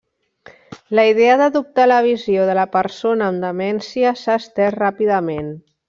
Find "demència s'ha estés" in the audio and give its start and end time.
3.47-4.79